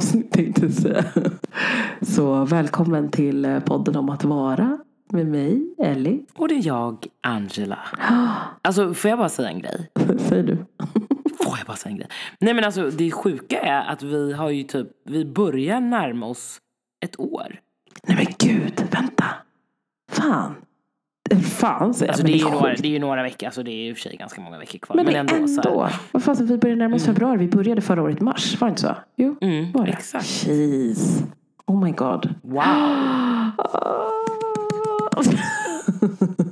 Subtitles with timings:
[0.00, 1.04] avsnitt tänkte jag säga.
[2.00, 4.78] Så välkommen till eh, podden om att vara
[5.12, 6.26] med mig, Ellie.
[6.34, 7.78] Och det är jag, Angela.
[8.62, 9.90] Alltså, får jag bara säga en grej?
[10.18, 10.56] Säger du?
[11.44, 12.08] Får jag bara säga en grej?
[12.38, 16.58] Nej men alltså, det sjuka är att vi har ju typ, vi börjar närma oss
[17.04, 17.60] ett år.
[18.06, 19.24] Nej men gud, vänta.
[20.12, 20.54] Fan.
[21.36, 23.90] Fan säger Alltså det är, ju några, det är ju några veckor, alltså det är
[23.90, 24.96] i och för sig ganska många veckor kvar.
[24.96, 25.34] Men, Men, ändå.
[25.34, 25.88] ändå.
[26.12, 27.38] Vad fan, vi började närma oss februari.
[27.38, 28.60] Vi började förra året mars.
[28.60, 28.94] Var det inte så?
[29.16, 29.92] Jo, Mm, var det?
[29.92, 30.46] exakt.
[30.46, 31.22] Jeez.
[31.66, 32.34] Oh my god.
[32.42, 32.62] wow.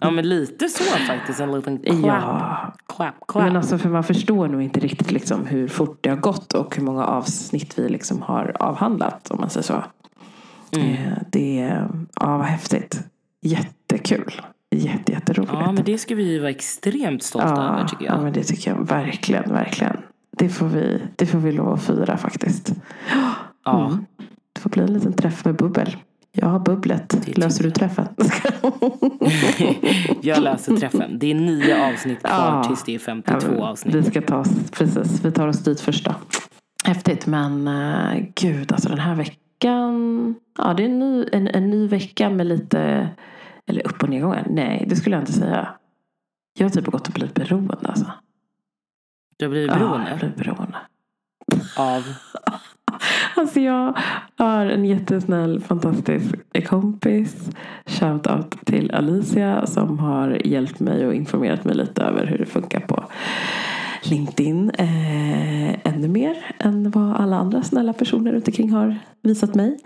[0.00, 3.44] Ja men lite så faktiskt, en liten clap, Ja, clap, clap.
[3.44, 6.77] men alltså för man förstår nog inte riktigt liksom hur fort det har gått och
[6.77, 9.84] hur många avsnitt vi liksom har avhandlat om man säger så.
[10.77, 10.91] Mm.
[10.92, 11.88] Eh, Det är,
[12.20, 13.00] ja vad häftigt.
[13.42, 14.41] Jättekul.
[14.70, 15.52] Jätte, jätteroligt.
[15.52, 18.22] Ja men det ska vi ju vara extremt stolta över tycker Ja, jag.
[18.22, 19.97] men det tycker jag verkligen, verkligen.
[20.38, 22.72] Det får vi, det får vi lov att fira faktiskt.
[23.64, 23.86] Ja.
[23.86, 24.06] Mm.
[24.52, 25.97] Det får bli en liten träff med bubbel.
[26.33, 27.38] Jag har bubblet.
[27.38, 28.06] Löser du träffen?
[30.20, 31.19] jag löser träffen.
[31.19, 32.64] Det är nio avsnitt kvar Ja.
[32.64, 33.94] tills det är 52 Ja, men avsnitt.
[33.94, 36.14] Vi ska ta oss, precis, vi tar oss dit först då.
[36.84, 40.34] Häftigt men uh, gud alltså den här veckan.
[40.58, 43.08] Ja det är en ny, en, en ny vecka med lite,
[43.69, 44.47] eller upp och nedgångar.
[44.50, 45.69] Nej det skulle jag inte säga.
[46.58, 48.12] Jag har typ gått och blivit beroende alltså.
[49.36, 50.77] Du har blivit Ja, beroende jag har blivit beroende.
[51.77, 52.02] av...
[53.36, 53.98] Alltså jag
[54.36, 56.34] har en jättesnäll fantastisk
[56.69, 57.50] kompis.
[57.86, 62.81] Shoutout till Alicia som har hjälpt mig och informerat mig lite över hur det funkar
[62.81, 63.04] på
[64.03, 64.70] LinkedIn.
[64.70, 69.78] Eh, ännu mer än vad alla andra snälla personer runt omkring har visat mig.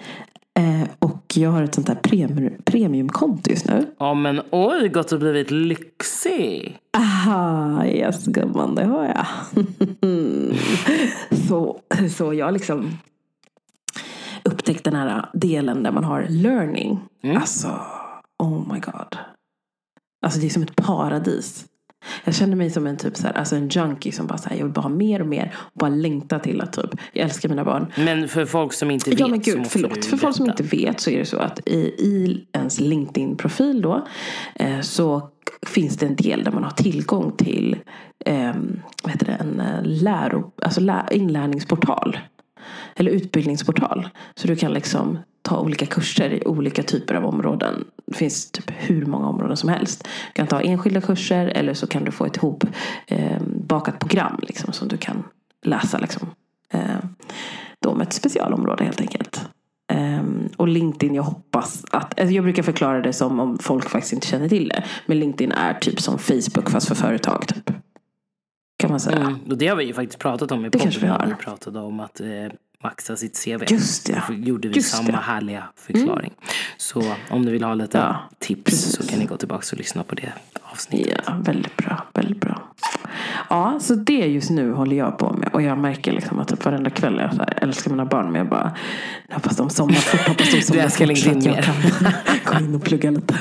[0.59, 3.87] Eh, och jag har ett sånt här premium, premiumkonto just nu.
[3.99, 6.79] Ja men oj, gått och blivit lyxig.
[6.97, 9.27] Aha, yes gumman, det har jag.
[11.49, 11.81] så,
[12.17, 12.91] så jag liksom
[14.45, 17.01] upptäckt den här delen där man har learning.
[17.23, 17.37] Mm.
[17.37, 17.81] Alltså,
[18.39, 19.19] oh my god.
[20.23, 21.67] Alltså det är som ett paradis.
[22.25, 24.65] Jag känner mig som en typ så här, alltså en junkie som bara säger jag
[24.65, 25.55] vill bara ha mer och mer.
[25.57, 27.87] Och bara längta till att typ, jag älskar mina barn.
[27.97, 30.05] Men för folk som inte vet Ja men så gud, förlåt.
[30.05, 34.07] För folk som inte vet så är det så att i, i ens LinkedIn-profil då
[34.55, 35.31] eh, så
[35.67, 37.77] finns det en del där man har tillgång till
[38.25, 38.53] eh,
[39.03, 42.19] vad heter det, en eh, läro, alltså lä, inlärningsportal.
[42.97, 44.09] Eller utbildningsportal.
[44.35, 47.85] Så du kan liksom ta olika kurser i olika typer av områden.
[48.07, 50.03] Det finns typ hur många områden som helst.
[50.03, 52.65] Du kan ta enskilda kurser eller så kan du få ett ihop
[53.07, 55.25] eh, bakat program liksom, som du kan
[55.65, 55.99] läsa.
[55.99, 56.31] Liksom.
[56.73, 56.81] Eh,
[57.81, 59.49] då om ett specialområde helt enkelt.
[59.93, 64.13] Ehm, och LinkedIn, jag hoppas att, alltså jag brukar förklara det som om folk faktiskt
[64.13, 64.85] inte känner till det.
[65.07, 67.71] Men LinkedIn är typ som Facebook fast för företag typ.
[68.79, 69.17] Kan man säga.
[69.19, 71.21] Mm, och det har vi ju faktiskt pratat om i Det kanske vi podden.
[71.21, 71.37] har.
[71.39, 72.27] Vi pratade om att eh,
[72.83, 73.65] maxa sitt CV.
[73.69, 74.23] Just det.
[74.35, 75.13] Gjorde vi samma det.
[75.13, 75.23] Mm.
[75.25, 76.33] härliga förklaring.
[76.77, 78.93] Så om du vill ha lite Ja, tips precis.
[78.97, 80.33] så kan ni gå tillbaka och lyssna på det
[80.73, 81.21] avsnittet.
[81.27, 82.05] Ja, väldigt bra.
[82.15, 82.63] Väldigt bra.
[83.51, 85.49] Ja, så det just nu håller jag på med.
[85.53, 88.27] Och jag märker liksom att typ varenda kväll jag så här, älskar mina barn.
[88.27, 88.77] Men jag bara,
[89.33, 90.29] hoppas de somnar fort.
[90.29, 91.19] Hoppas de somnar fort.
[91.19, 91.75] Så att jag kan
[92.61, 93.35] gå in och plugga lite.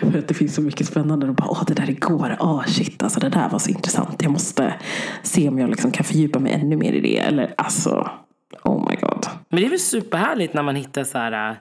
[0.00, 1.28] För att det finns så mycket spännande.
[1.28, 2.36] Och bara, åh det där igår.
[2.40, 4.22] Åh shit, alltså det där var så intressant.
[4.22, 4.74] Jag måste
[5.22, 7.18] se om jag liksom kan fördjupa mig ännu mer i det.
[7.18, 8.10] Eller alltså,
[8.64, 9.26] oh my god.
[9.48, 11.56] Men det är väl superhärligt när man hittar så här äh,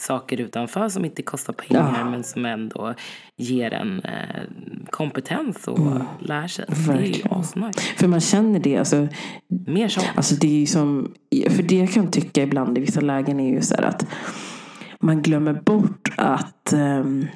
[0.00, 2.10] saker utanför som inte kostar pengar Ja.
[2.10, 2.94] men som ändå
[3.36, 4.42] ger en eh,
[4.90, 5.78] kompetens och
[6.20, 6.64] lär sig.
[6.68, 6.96] Det är Mm.
[7.02, 7.32] Verkligen.
[7.32, 7.80] asnice.
[7.96, 8.76] För man känner det.
[8.76, 9.08] Alltså,
[9.66, 10.06] Mer sånt.
[10.16, 11.14] Alltså det är ju som,
[11.50, 14.06] för det jag kan tycka ibland i vissa lägen är ju så här att
[15.00, 17.26] man glömmer bort att, um,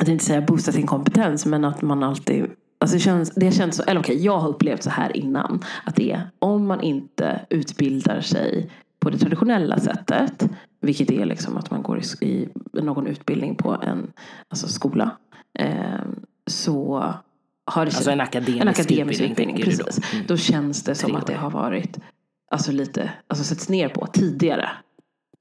[0.00, 2.46] att inte säga boosta sin kompetens, men att man alltid
[2.86, 5.64] Alltså det, känns, det känns så, eller okej, jag har upplevt så här innan.
[5.84, 10.48] Att det är om man inte utbildar sig på det traditionella sättet.
[10.80, 14.12] Vilket är liksom att man går i, i någon utbildning på en
[14.48, 15.10] alltså skola.
[15.58, 17.14] ehm, så
[17.66, 19.56] har det Alltså en akademisk, en akademisk utbildning, utbildning.
[19.56, 19.84] du då.
[19.84, 20.12] precis.
[20.14, 20.24] Mm.
[20.28, 21.98] Då känns det som att det har varit
[22.50, 24.68] alltså lite, alltså setts ner på tidigare.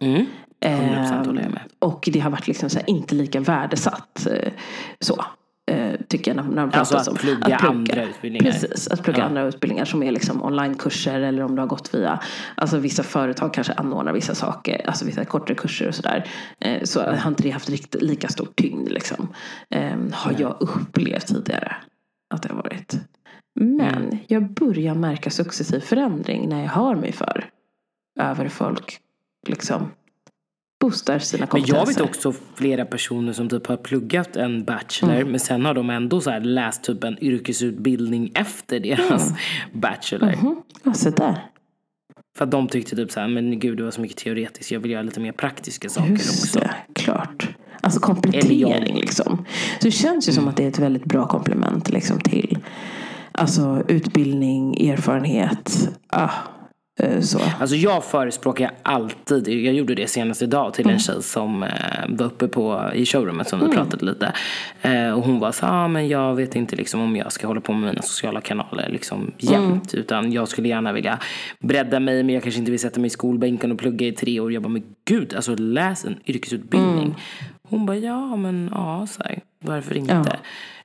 [0.02, 0.26] Mm.
[0.66, 1.62] 100% håller jag med.
[1.80, 4.28] och det har varit liksom inte lika värdesatt.
[4.28, 4.52] eh,
[5.00, 5.26] Så.
[5.72, 8.52] Eh, Tycker jag när, när man Alltså pratar att om plugga andra utbildningar.
[8.52, 9.26] Precis, att plugga Ja.
[9.26, 12.20] andra utbildningar som är liksom onlinekurser eller om du har gått via
[12.56, 16.28] Alltså vissa företag kanske anordnar vissa saker, alltså vissa kortare kurser och sådär.
[16.60, 19.28] Eh, Så har inte det haft riktigt lika stor tyngd liksom.
[19.70, 21.76] Eh, Har jag upplevt tidigare
[22.34, 22.96] att det har varit.
[23.60, 24.18] Men Mm.
[24.28, 27.46] jag börjar märka successiv förändring när jag hör mig för
[28.20, 28.98] över folk
[29.48, 29.92] liksom
[30.86, 31.78] boostar sina Men kompetenser.
[31.78, 35.28] jag vet också flera personer som typ har pluggat en bachelor Mm.
[35.32, 39.34] men sen har de ändå så läst typ en yrkesutbildning efter deras
[39.74, 40.36] bachelor.
[40.42, 40.56] Mhm.
[40.84, 41.36] Ja, så där.
[42.38, 44.80] För att de tyckte typ så här, men gud det var så mycket teoretiskt, jag
[44.80, 46.60] vill göra lite mer praktiska saker Just också.
[46.60, 47.48] det, klart.
[47.82, 49.46] Alltså komplettering liksom.
[49.80, 52.58] Så det känns ju som att det är ett väldigt bra komplement liksom till
[53.32, 55.90] alltså, utbildning, erfarenhet.
[56.08, 56.30] Ah,
[57.22, 57.40] så.
[57.60, 61.70] Alltså jag förespråkar alltid, jag gjorde det senast idag till en tjej som eh,
[62.10, 64.34] var uppe på, i showroomet som vi pratade lite.
[64.82, 67.62] Eh, och hon var så ah, men jag vet inte liksom om jag ska hålla
[67.62, 69.94] på med mina sociala kanaler liksom jämt.
[69.94, 71.20] Utan jag skulle gärna vilja
[71.60, 74.40] bredda mig men jag kanske inte vill sätta mig i skolbänken och plugga i tre
[74.40, 74.54] år.
[74.54, 77.16] Jag bara, men gud, alltså läs en yrkesutbildning.
[77.70, 80.38] Hon bara, ja men ja, så här, varför inte?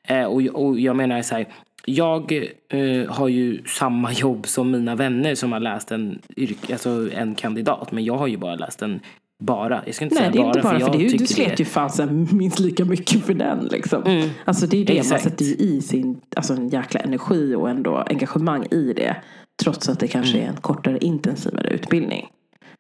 [0.03, 1.47] Eh, och, och jag menar så här,
[1.85, 2.33] jag
[2.69, 7.35] eh, har ju samma jobb som mina vänner som har läst en, yrke, alltså en
[7.35, 7.93] kandidat.
[7.93, 9.01] Men jag har ju bara läst en
[9.43, 9.83] bara.
[9.87, 10.99] Jag ska inte Nej, säga det är inte bara för jag det.
[10.99, 13.69] är ju- Du tycker slet ju fasen minst lika mycket för den.
[13.73, 14.31] Liksom.
[14.45, 15.23] Alltså det är det man Exakt.
[15.23, 19.17] sätter ju i sin alltså, en jäkla energi och ändå engagemang i det.
[19.63, 22.29] Trots att det kanske är en kortare intensivare utbildning.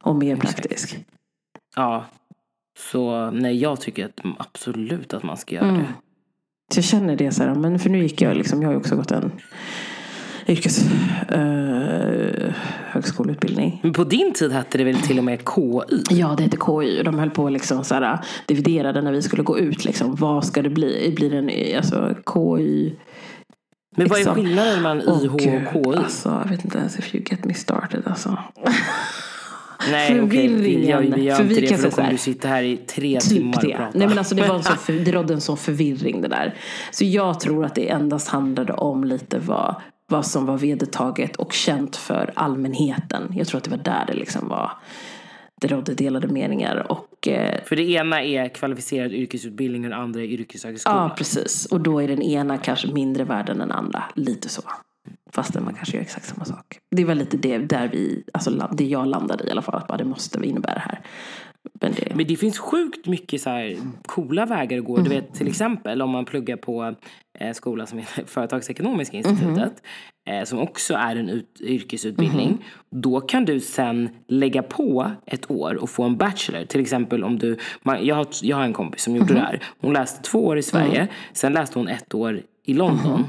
[0.02, 0.98] Och mer praktisk.
[1.76, 2.04] Ja.
[2.78, 5.80] Så nej, jag tycker att, absolut att man ska göra Mm.
[5.80, 5.88] det.
[6.72, 8.78] Så jag känner det så här, men för nu gick jag liksom, jag har ju
[8.78, 9.32] också gått en
[10.50, 10.84] yrkes
[11.28, 12.54] eh.
[13.82, 15.96] Men på din tid hette det väl till och med KY?
[16.10, 17.02] Ja, det heter KY.
[17.02, 19.84] De höll på liksom så här, dividerade när vi skulle gå ut.
[19.84, 20.14] Liksom.
[20.14, 21.12] Vad ska det bli?
[21.16, 22.92] Blir det en alltså, KY?
[23.96, 25.96] Men vad är skillnaden mellan IH och KY?
[25.96, 28.02] Alltså, jag vet inte ens if you get me started.
[28.06, 28.38] Alltså.
[29.90, 32.48] Nej, vi gör, vi gör För inte vi det för då så kommer du sitta
[32.48, 33.76] här i tre Typ timmar och det.
[33.76, 33.98] prata.
[33.98, 36.54] Nej, men alltså, det, var sån för, det rådde en sån förvirring det där.
[36.90, 39.74] Så jag tror att det endast handlade om lite vad,
[40.08, 43.32] vad som var vedertaget och känt för allmänheten.
[43.36, 44.72] Jag tror att det var där det liksom var.
[45.60, 46.92] Det rådde delade meningar.
[46.92, 50.96] Och, eh, För det ena är kvalificerad yrkesutbildning och det andra är yrkeshögskola.
[50.96, 51.66] ja, precis.
[51.66, 54.04] Och då är den ena kanske mindre värd än den andra.
[54.14, 54.62] Lite så.
[55.32, 56.78] Fastän man kanske gör exakt samma sak.
[56.90, 59.74] Det var lite det, där vi, alltså, det jag landade i i alla fall.
[59.74, 61.00] Att bara, det måste innebära det här.
[61.80, 64.96] Men det, Men det finns sjukt mycket så här coola vägar att gå.
[64.96, 65.04] Mm.
[65.08, 66.94] Du vet till exempel om man pluggar på
[67.38, 69.82] en skola som heter Företagsekonomiska institutet.
[70.28, 72.64] eh, Som också är en ut- yrkesutbildning.
[72.90, 76.64] Då kan du sen lägga på ett år och få en bachelor.
[76.64, 79.62] Till exempel om du, man, jag, har, jag har en kompis som gjorde det här.
[79.80, 81.08] Hon läste två år i Sverige.
[81.32, 83.24] Sen läste hon ett år i London.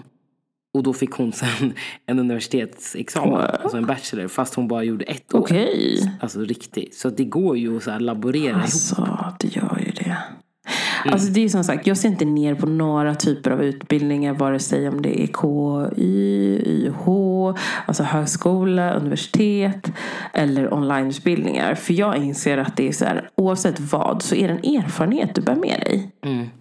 [0.74, 1.74] Och då fick hon sen
[2.06, 5.40] en universitetsexamen, alltså en bachelor, fast hon bara gjorde ett år.
[5.40, 6.18] Okej.
[6.20, 6.96] Alltså riktigt.
[6.96, 8.62] Så det går ju att så här laborera ihop.
[8.62, 10.18] Alltså, det gör ju det.
[11.06, 14.60] Alltså det är som sagt, jag ser inte ner på några typer av utbildningar, vare
[14.60, 17.08] sig om det är KY, YH,
[17.86, 19.92] alltså högskola, universitet
[20.34, 21.76] eller onlineutbildningar.
[21.76, 25.36] För jag inser att det är så här, oavsett vad så är det en erfarenhet
[25.36, 26.12] du bär med dig.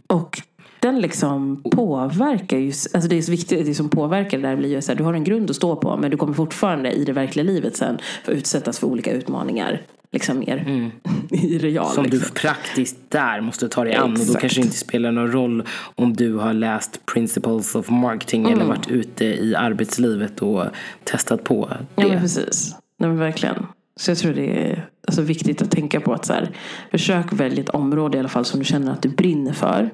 [0.06, 0.42] Och
[0.80, 4.68] den liksom påverkar ju, alltså det är så viktigt, det som påverkar det där blir
[4.68, 7.04] ju så här, du har en grund att stå på men du kommer fortfarande i
[7.04, 9.82] det verkliga livet sen få utsättas för olika utmaningar.
[10.12, 10.90] Liksom mer
[11.30, 11.90] i real.
[11.90, 12.20] Som liksom.
[12.20, 14.12] du praktiskt där måste ta dig an.
[14.12, 15.62] Och då kanske det inte spelar någon roll
[15.94, 18.58] om du har läst Principles of Marketing Mm.
[18.58, 20.64] eller varit ute i arbetslivet och
[21.04, 22.02] testat på det.
[22.02, 22.76] Ja men precis.
[22.98, 23.66] Nej men verkligen.
[23.96, 26.50] Så jag tror det är alltså, viktigt att tänka på att så här,
[26.90, 29.90] försök välja ett område i alla fall som du känner att du brinner för.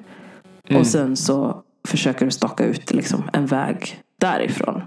[0.67, 0.79] Mm.
[0.81, 4.81] Och sen så försöker du staka ut liksom, en väg därifrån.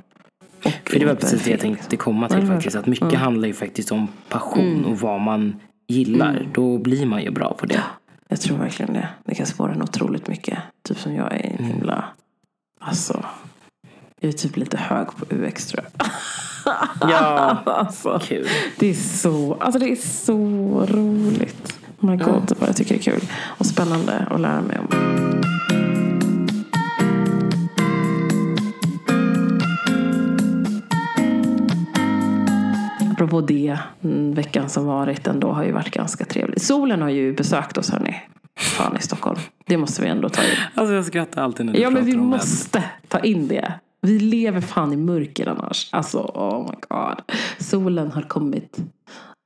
[0.64, 2.76] Och För det var precis det jag tänkte komma till Ja, var faktiskt.
[2.76, 6.48] Att mycket handlar ju faktiskt om passion och vad man gillar.
[6.54, 7.82] Då blir man ju bra på det.
[8.28, 9.08] Jag tror verkligen det.
[9.24, 10.58] Det kan spåra en otroligt mycket.
[10.88, 12.04] Typ som jag är en himla...
[12.80, 13.24] Alltså.
[14.20, 16.08] Jag är typ lite hög på UX tror jag.
[17.00, 18.20] Ja, Alltså.
[18.22, 18.46] kul.
[18.78, 20.36] Det är så, alltså det är så
[20.86, 21.78] roligt.
[22.00, 23.28] Oh my god, det bara, jag tycker det är kul.
[23.42, 25.39] Och spännande att lära mig om.
[33.20, 36.60] Apropå det, mm, veckan som varit ändå har ju varit ganska trevlig.
[36.60, 38.16] Solen har ju besökt oss hörni.
[38.58, 39.38] Fan i Stockholm.
[39.66, 40.48] Det måste vi ändå ta in.
[40.74, 43.72] Alltså jag skrattar alltid när du Ja men vi måste ta in det.
[44.00, 45.88] Vi lever fan i mörker annars.
[45.92, 47.36] Alltså oh my god.
[47.58, 48.78] Solen har kommit.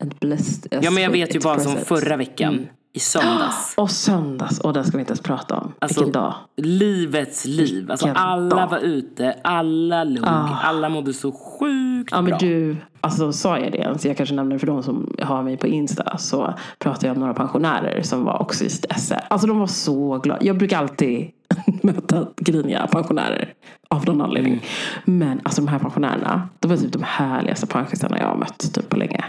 [0.03, 0.79] And blessed.
[0.83, 3.75] Ja men jag vet ju bara som förra veckan i söndags.
[3.77, 4.61] Och söndags.
[4.61, 5.73] Och den ska vi inte ens prata om.
[5.79, 6.35] Alltså, Vilken dag.
[6.57, 7.91] Livets liv.
[7.91, 8.69] Alltså alla dag.
[8.71, 10.25] var ute, alla log,
[10.63, 12.39] alla mådde så sjukt Ja men bra.
[12.39, 14.05] du, alltså sa jag det ens?
[14.05, 16.19] Jag kanske nämner för de som har mig på Insta.
[16.19, 19.21] Så pratade jag om några pensionärer som var också i SR.
[19.29, 20.45] Alltså de var så glada.
[20.45, 21.31] Jag brukar alltid
[21.83, 23.53] möta griniga pensionärer.
[23.89, 24.63] Av någon anledning.
[25.05, 26.49] Men alltså de här pensionärerna.
[26.61, 29.25] De var typ de härligaste pensionärerna jag har mött typ på länge.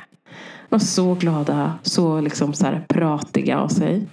[0.76, 1.74] Var så glada.
[1.82, 4.08] Så liksom så här pratiga av sig.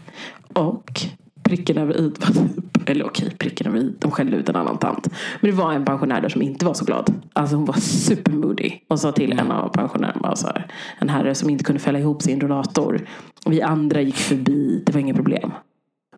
[0.53, 1.01] Och
[1.43, 5.09] pricken över i typ eller okej, pricken över i, de skällde ut en annan tant.
[5.41, 7.15] Men det var en pensionär där som inte var så glad.
[7.33, 8.71] Alltså hon var supermoody.
[8.89, 10.67] Och sa till en av pensionärerna, så här,
[10.99, 13.09] en herre som inte kunde fälla ihop sin rollator.
[13.47, 15.53] Vi andra gick förbi, det var inget problem.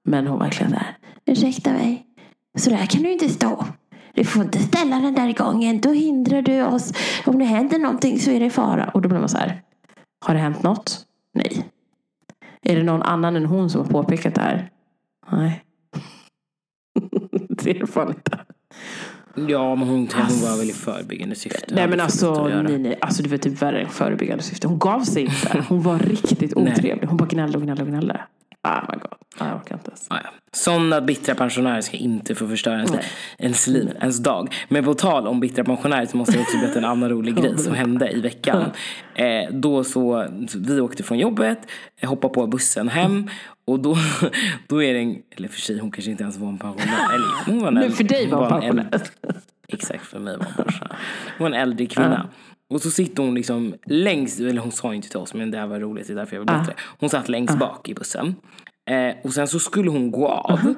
[0.04, 0.96] Men hon verkligen där,
[1.26, 2.06] ursäkta mig,
[2.58, 3.66] så där kan du inte stå.
[4.14, 6.92] Du får inte ställa den där gången, då hindrar du oss.
[7.26, 8.90] Om det händer någonting så är det fara.
[8.94, 9.60] Och då blir man så här,
[10.24, 11.06] har det hänt något?
[11.34, 11.64] Nej.
[12.62, 14.70] Är det någon annan än hon som har påpekat det här?
[15.32, 15.64] Nej.
[17.48, 18.38] det är det fan inte.
[19.48, 21.74] Ja, men hon, hon var väl i förebyggande syfte.
[21.74, 22.98] Nej men alltså, nej, nej.
[23.00, 24.68] alltså det var typ värre än förebyggande syfte.
[24.68, 25.64] Hon gav sig inte.
[25.68, 27.06] Hon var riktigt otrevlig.
[27.06, 28.20] Hon bara gnällde och gnällde och gnällde.
[28.64, 29.12] Oh my god.
[29.38, 30.06] Ah, jag orkar inte ens.
[30.10, 30.30] Ja, ja.
[30.52, 33.04] Sådana bittra pensionärer ska inte få förstöra ens, Nej.
[33.38, 34.54] ens liv, ens dag.
[34.68, 37.58] Men på tal om bittra pensionärer så måste jag också berätta en annan rolig grej
[37.58, 38.64] som hände i veckan.
[39.14, 41.58] Eh, då så, vi åkte från jobbet,
[42.02, 43.30] hoppade på bussen hem
[43.64, 43.96] och då,
[44.68, 47.14] då är det en, eller för sig hon kanske inte ens var en pensionär.
[47.14, 48.88] Eller, hon var en äldre- för dig var hon pensionär.
[49.68, 50.96] Exakt, för mig var hon pensionär.
[51.38, 52.28] Hon var en äldre kvinna.
[52.74, 55.66] Och så sitter hon liksom längst, eller hon sa inte till oss men det här
[55.66, 56.76] var roligt, det är därför jag vill berätta det.
[56.98, 58.34] Hon satt längst bak i bussen.
[58.90, 60.74] Eh, och sen så skulle hon gå av.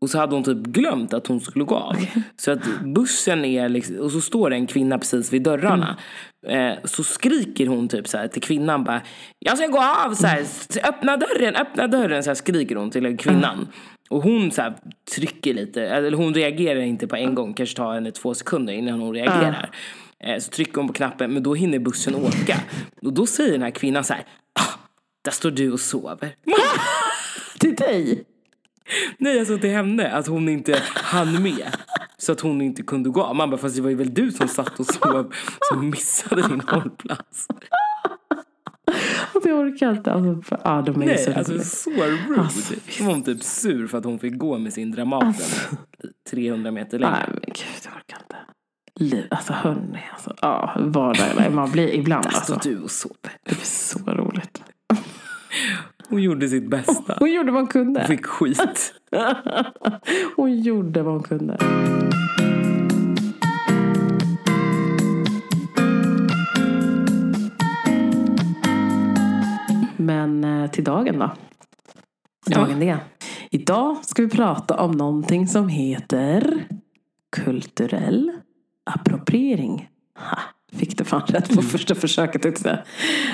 [0.00, 1.96] Och så hade hon typ glömt att hon skulle gå av.
[2.36, 5.96] Så att bussen är liksom, och så står det en kvinna precis vid dörrarna.
[6.46, 9.00] Eh, så skriker hon typ så här till kvinnan bara
[9.38, 10.44] Jag ska gå av så här,
[10.84, 13.68] öppna dörren, öppna dörren så här skriker hon till kvinnan.
[14.10, 14.74] Och hon så här
[15.14, 19.00] trycker lite, eller hon reagerar inte på en gång, kanske tar henne två sekunder innan
[19.00, 19.70] hon reagerar.
[19.72, 19.78] Eh,
[20.40, 22.60] Så trycker hon på knappen, men då hinner bussen åka.
[23.02, 24.78] Och då säger den här kvinnan så här, ah,
[25.22, 26.34] där står du och sover.
[27.58, 28.24] Till dig?
[29.18, 31.76] Nej, alltså till henne, att hon inte hann med.
[32.18, 33.34] Så att hon inte kunde gå.
[33.34, 36.60] Man bara, fast det var ju väl du som satt och sov som missade din
[36.60, 37.48] hållplats.
[39.34, 40.12] Alltså jag orkar inte.
[40.12, 42.40] Alltså, ah, de är Nej, så alltså så rude.
[42.40, 42.74] Alltså.
[42.98, 45.32] Hon var typ sur för att hon fick gå med sin Dramaten
[46.30, 47.12] 300 meter längre.
[47.12, 48.36] Nej men gud, jag orkar inte.
[49.00, 51.54] Liv, alltså hörni, alltså, ja, vardagen.
[51.54, 52.70] Man blir ibland står alltså.
[52.70, 53.32] du och sover.
[53.42, 54.62] Det blir så roligt.
[56.08, 57.16] Hon gjorde sitt bästa.
[57.18, 58.00] Hon gjorde vad hon kunde.
[58.00, 58.94] Hon fick skit.
[60.36, 61.58] Hon gjorde vad hon kunde.
[69.96, 71.30] Men eh, till dagen då.
[72.46, 72.98] Dagen det.
[73.50, 76.66] Idag ska vi prata om någonting som heter
[77.32, 78.32] kulturell
[78.90, 79.88] appropriering.
[80.18, 80.38] Ha,
[80.72, 82.42] fick det fan rätt på första försöket.
[82.42, 82.82] tänkte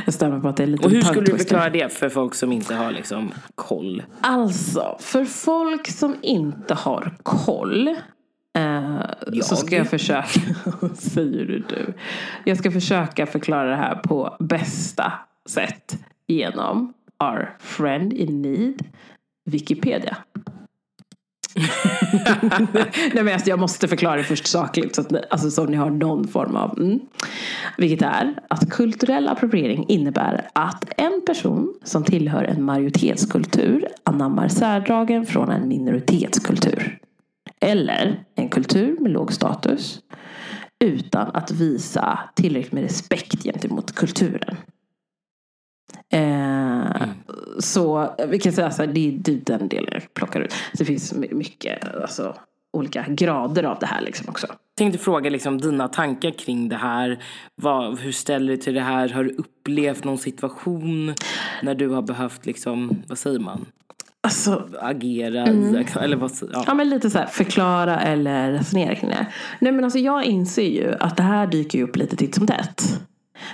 [0.04, 2.34] Jag stämmer på att det är lite Och hur skulle du förklara det för folk
[2.34, 4.02] som inte har liksom koll?
[4.20, 7.88] Alltså, för folk som inte har koll
[8.58, 9.00] eh,
[9.42, 10.28] så ska jag försöka,
[10.94, 11.94] säger du du.
[12.44, 15.12] Jag ska försöka förklara det här på bästa
[15.46, 16.92] sätt genom
[17.24, 18.84] our friend in need,
[19.44, 20.16] Wikipedia.
[23.14, 25.76] Nej men alltså jag måste förklara det först sakligt så att ni, alltså, så ni
[25.76, 27.00] har någon form av mm.
[27.78, 35.26] Vilket är att kulturell appropriering innebär att en person som tillhör en majoritetskultur anammar särdragen
[35.26, 36.98] från en minoritetskultur.
[37.60, 40.00] Eller en kultur med låg status
[40.84, 44.56] utan att visa tillräckligt med respekt gentemot kulturen.
[46.12, 47.02] Eh,
[47.58, 50.54] Så vi kan säga så här, det är är den delen jag plockar ut.
[50.78, 52.34] Det finns my- mycket, alltså,
[52.72, 54.46] olika grader av det här liksom också.
[54.46, 57.18] Jag tänkte fråga liksom dina tankar kring det här.
[57.54, 59.08] Vad, hur ställer du dig till det här?
[59.08, 61.14] Har du upplevt någon situation
[61.62, 63.66] när du har behövt, liksom, vad säger man,
[64.24, 65.48] Alltså, agera?
[65.48, 66.64] i- Eller vad, ja.
[66.66, 69.26] Ja men lite så här, förklara eller resonera kring det.
[69.60, 73.00] Nej men alltså jag inser ju att det här dyker upp lite titt som tätt.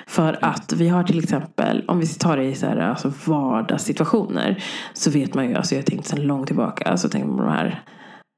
[0.06, 4.64] För att vi har till exempel, om vi tar det i så här, alltså vardagssituationer.
[4.92, 7.82] Så vet man ju, alltså jag tänkt sedan långt tillbaka, så tänker man de här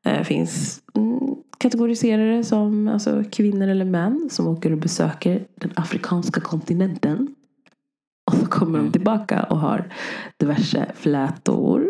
[0.06, 1.20] eh, finns mm,
[1.58, 7.34] kategoriserade som alltså, kvinnor eller män som åker och besöker den afrikanska kontinenten.
[8.30, 9.92] Och så kommer de tillbaka och har
[10.36, 11.86] diverse flätor.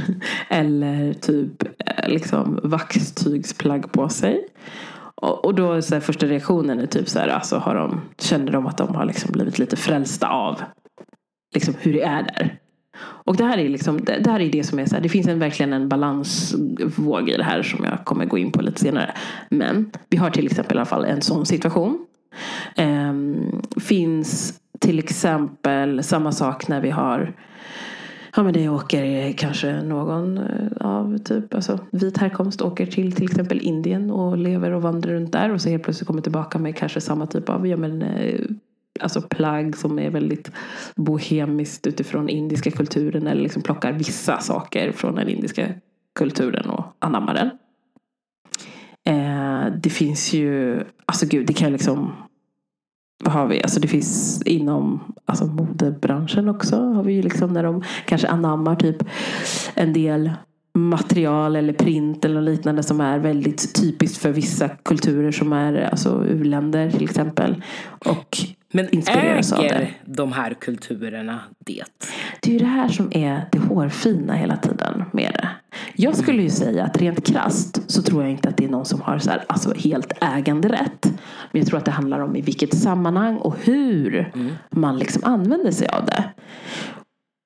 [0.48, 4.48] Eller typ eh, liksom vaxtygsplagg på sig.
[5.22, 8.00] Och, och då är så här, första reaktionen är typ så här, alltså har de,
[8.18, 10.62] känner de att de har liksom blivit lite frälsta av
[11.54, 12.58] liksom hur det är där.
[13.00, 15.08] Och det här är liksom, det, det här är det som är så här, det
[15.08, 18.80] finns en, verkligen en balansvåg i det här som jag kommer gå in på lite
[18.80, 19.14] senare.
[19.48, 22.06] Men vi har till exempel i alla fall en sån situation.
[22.76, 27.32] Ehm, finns till exempel samma sak när vi har
[28.36, 33.24] Ja men det åker kanske någon eh, av typ alltså, vit härkomst åker till till
[33.24, 36.76] exempel Indien och lever och vandrar runt där och så helt plötsligt kommer tillbaka med
[36.76, 38.40] kanske samma typ av ja, men, eh,
[39.00, 40.50] alltså plagg som är väldigt
[40.96, 45.68] bohemiskt utifrån indiska kulturen eller liksom plockar vissa saker från den indiska
[46.14, 47.50] kulturen och anammar den.
[49.06, 52.12] Eh, det finns ju, alltså gud, det kan liksom
[53.24, 53.62] vad har vi?
[53.62, 56.76] Alltså det finns inom alltså modebranschen också.
[56.76, 59.04] Har vi ju liksom när de kanske anammar typ
[59.74, 60.30] en del
[60.74, 66.24] material eller print eller liknande som är väldigt typiskt för vissa kulturer som är alltså
[66.26, 67.62] u-länder till exempel.
[67.84, 68.38] Och
[68.72, 71.84] Men äger de här kulturerna det?
[72.40, 75.48] Det är ju det här som är det hårfina hela tiden med det.
[75.96, 78.84] Jag skulle ju säga att rent krast så tror jag inte att det är någon
[78.84, 81.04] som har så här, alltså helt äganderätt.
[81.52, 84.52] Men jag tror att det handlar om i vilket sammanhang och hur mm.
[84.70, 86.24] man liksom använder sig av det.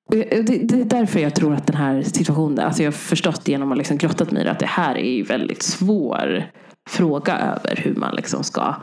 [0.09, 3.71] Det, det, är därför jag tror att den här situationen, alltså jag har förstått genom
[3.71, 6.43] att liksom grottat mig att det här är ju väldigt svår
[6.89, 8.75] fråga över hur man liksom ska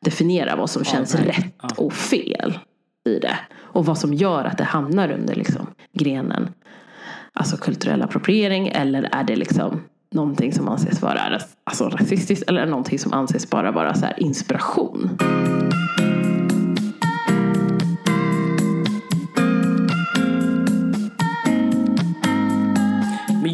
[0.00, 1.68] definiera vad som känns ja, rätt ja.
[1.76, 2.58] och fel
[3.08, 3.38] i det.
[3.54, 6.48] Och vad som gör att det hamnar under liksom grenen
[7.32, 9.80] alltså kulturell appropriering eller är det liksom
[10.12, 15.18] någonting som anses vara alltså rasistiskt eller någonting som anses bara vara så inspiration.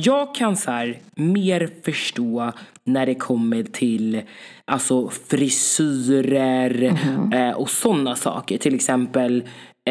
[0.04, 2.52] Jag kan så här, mer förstå
[2.84, 4.22] när det kommer till
[4.64, 8.58] alltså frisyrer mm eh, och sådana saker.
[8.58, 9.42] Till exempel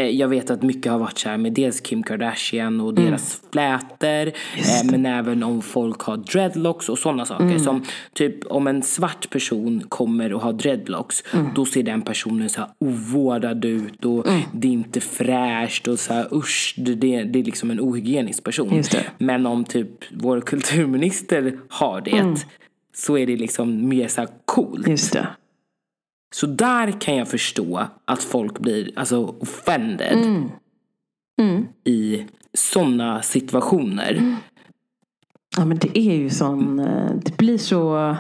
[0.06, 3.06] jag vet att mycket har varit så här med dels Kim Kardashian och mm.
[3.06, 4.28] deras flätor.
[4.28, 7.46] Eh, men även om folk har dreadlocks och sådana saker.
[7.46, 7.60] Mm.
[7.60, 11.24] Som typ om en svart person kommer och har dreadlocks.
[11.34, 11.48] Mm.
[11.56, 14.42] Då ser den personen så här ovårdad ut och mm.
[14.54, 16.74] det är inte fräscht och så här usch.
[16.78, 18.84] Det, det är liksom en ohygienisk person.
[19.18, 22.12] Men om typ vår kulturminister har det.
[22.18, 22.36] Mm.
[22.96, 24.88] Så är det liksom mer så här coolt.
[26.36, 30.50] Så där kan jag förstå att folk blir alltså offended mm.
[31.42, 31.68] Mm.
[31.84, 34.12] i sådana situationer.
[34.12, 34.36] Mm.
[35.58, 38.16] Ja men det är ju sån, eh, det blir så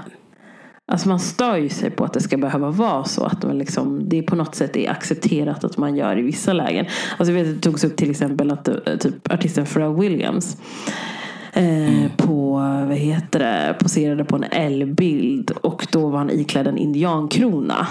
[0.92, 3.24] Alltså man stör ju sig på att det ska behöva vara så.
[3.24, 6.86] Att man liksom, det på något sätt är accepterat att man gör i vissa lägen.
[7.18, 10.58] Alltså jag vet, det togs upp till exempel att eh, typ, artisten Pharrell Williams
[11.58, 12.10] mm.
[12.18, 12.52] på,
[12.88, 17.88] vad heter det, poserade på en L-bild och då var han iklädd en indiankrona.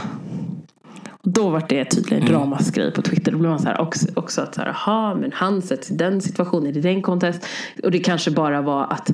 [1.22, 2.40] Då var det tydligen mm.
[2.40, 3.32] ramaskri på Twitter.
[3.32, 5.94] Då blev man så här också, också att så här, aha, men han sätts i
[5.94, 7.46] den situationen, i den kontest.
[7.82, 9.10] Och det kanske bara var att,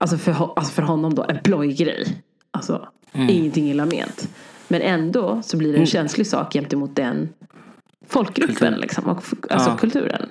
[0.00, 2.22] alltså för, alltså för honom då, en plojgrej.
[2.50, 3.30] Alltså, mm.
[3.30, 4.28] ingenting illa ment.
[4.68, 5.86] Men ändå så blir det en mm.
[5.86, 7.28] känslig sak gentemot den
[8.08, 8.76] folkgruppen Kultur.
[8.76, 9.76] liksom, och alltså ja.
[9.76, 10.28] kulturen.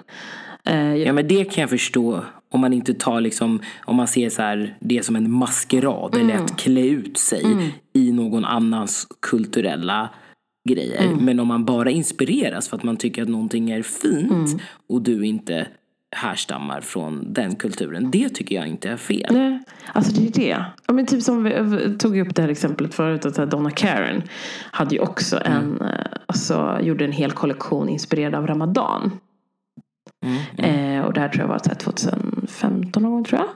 [0.69, 4.29] Uh, ja men det kan jag förstå om man inte tar liksom, om man ser
[4.29, 6.29] så här, det som en maskerad mm.
[6.29, 7.69] eller att klä ut sig mm.
[7.93, 10.09] i någon annans kulturella
[10.69, 11.03] grejer.
[11.03, 11.25] Mm.
[11.25, 14.59] Men om man bara inspireras för att man tycker att någonting är fint mm.
[14.89, 15.67] och du inte
[16.15, 18.11] härstammar från den kulturen.
[18.11, 19.27] Det tycker jag inte är fel.
[19.31, 19.59] Nej,
[19.93, 20.65] alltså det är det.
[20.87, 24.23] Ja, men typ som vi tog upp det här exemplet förut att Donna Karen
[24.71, 25.81] hade ju också en, mm.
[25.81, 29.11] Eh, alltså gjorde en hel kollektion inspirerad av Ramadan.
[30.25, 30.99] Mm, mm.
[30.99, 33.49] Eh, och det här tror jag var 2015 någon gång tror jag.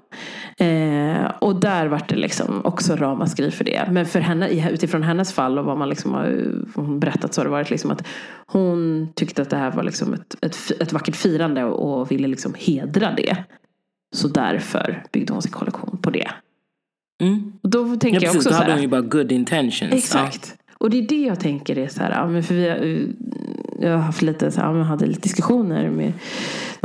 [0.57, 3.87] Eh, och där var det liksom också ramaskri för det.
[3.91, 7.51] Men för henne, utifrån hennes fall och vad man liksom har berättat så har det
[7.51, 8.07] varit liksom att
[8.47, 12.27] hon tyckte att det här var liksom ett, ett, ett vackert firande och, och ville
[12.27, 13.37] liksom hedra det.
[14.15, 16.27] Så därför byggde hon sin kollektion på det.
[17.21, 17.53] Mm.
[17.63, 19.93] Och då tänker ja, precis, jag också då hade hon ju bara good intentions.
[19.93, 20.55] Exakt.
[20.57, 20.75] Ja.
[20.77, 23.07] Och det är det jag tänker är så här, för vi,
[23.79, 26.13] jag har haft lite, så här, hade lite diskussioner med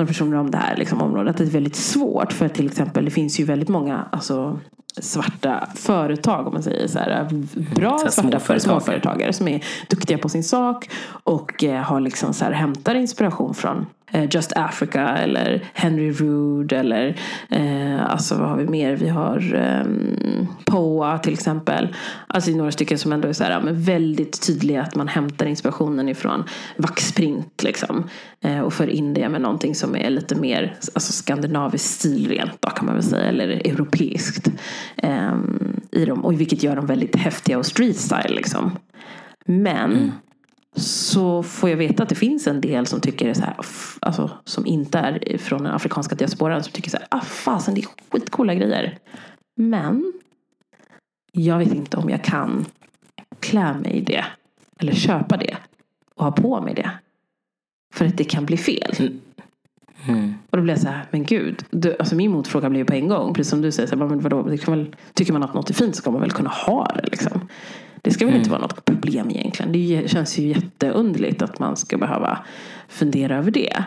[0.00, 1.36] några personer om det här liksom, området.
[1.36, 4.58] Det är väldigt svårt för till exempel det finns ju väldigt många alltså,
[4.98, 7.28] svarta företag om man säger så här,
[7.74, 8.60] bra så svarta småföretagare.
[8.60, 10.90] småföretagare som är duktiga på sin sak
[11.24, 16.72] och eh, har liksom så här, hämtar inspiration från Eh, Just Africa eller Henry Rood
[16.72, 17.16] eller
[17.48, 18.96] eh, alltså vad har vi mer?
[18.96, 19.84] Vi har eh,
[20.64, 21.96] Poa till exempel.
[22.26, 26.08] Alltså några stycken som ändå är så här, men väldigt tydliga att man hämtar inspirationen
[26.08, 26.44] ifrån
[26.76, 28.04] vaxprint liksom.
[28.40, 32.62] Eh, och för in det med någonting som är lite mer alltså skandinavisk stil rent
[32.62, 33.24] då kan man väl säga.
[33.24, 34.48] Eller europeiskt.
[34.96, 35.38] Eh,
[35.92, 38.78] i dem, och vilket gör dem väldigt häftiga och street style liksom.
[39.46, 40.10] Men mm
[40.76, 43.56] så får jag veta att det finns en del som tycker så här,
[44.00, 47.80] alltså, som inte är från den afrikanska diasporan som tycker så här, ah fasen det
[47.80, 48.98] är skitcoola grejer.
[49.56, 50.12] Men
[51.32, 52.64] jag vet inte om jag kan
[53.40, 54.24] klä mig i det
[54.78, 55.56] eller köpa det
[56.14, 56.90] och ha på mig det.
[57.94, 59.20] För att det kan bli fel.
[60.08, 60.34] Mm.
[60.50, 61.64] Och då blir jag så här, men gud.
[61.70, 63.34] Du, alltså min motfråga ju på en gång.
[63.34, 64.56] Precis som du säger, så här, men vadå,
[65.14, 67.10] tycker man att något är fint så ska man väl kunna ha det.
[67.10, 67.48] Liksom.
[68.02, 68.40] Det ska väl mm.
[68.40, 69.72] inte vara något problem egentligen.
[69.72, 72.38] Det känns ju jätteunderligt att man ska behöva
[72.88, 73.84] fundera över det.